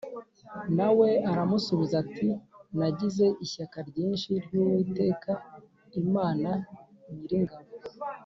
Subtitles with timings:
[0.77, 2.29] Na we aramusubiza ati
[2.77, 5.31] “Nagize ishyaka ryinshi ry’Uwiteka
[6.01, 6.49] Imana
[7.15, 7.69] Nyiringabo